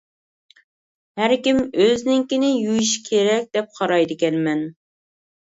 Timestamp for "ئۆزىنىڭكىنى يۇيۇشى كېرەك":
1.83-3.47